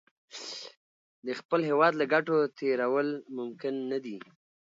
د 1.25 1.27
خپل 1.39 1.59
هېواد 1.69 1.93
له 1.97 2.05
ګټو 2.13 2.35
تېرول 2.59 3.07
ممکن 3.37 3.73
نه 3.91 3.97
دي. 4.05 4.17